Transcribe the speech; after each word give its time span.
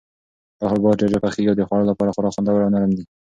دا 0.59 0.65
حبوبات 0.71 0.99
ډېر 0.99 1.09
ژر 1.11 1.21
پخیږي 1.25 1.49
او 1.49 1.57
د 1.57 1.61
خوړلو 1.67 1.89
لپاره 1.91 2.13
خورا 2.15 2.29
خوندور 2.33 2.59
او 2.65 2.73
نرم 2.73 2.91
دي. 2.97 3.03